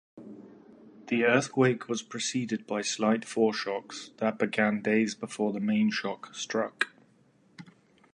The 1.09 1.25
earthquake 1.25 1.87
was 1.87 2.01
preceded 2.01 2.65
by 2.65 2.81
slight 2.81 3.23
foreshocks 3.23 4.09
that 4.17 4.39
began 4.39 4.81
days 4.81 5.13
before 5.13 5.53
the 5.53 5.59
mainshock 5.59 6.33
struck. 6.33 6.87